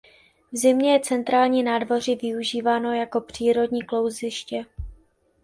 V 0.51 0.57
zimě 0.57 0.93
je 0.93 0.99
centrální 0.99 1.63
nádvoří 1.63 2.15
využíváno 2.15 2.93
jako 2.93 3.21
přírodní 3.21 3.81
kluziště. 3.81 4.65